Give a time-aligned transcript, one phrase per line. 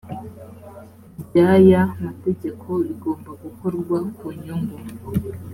[1.23, 4.77] ry aya mategeko bigomba gukorwa ku nyungu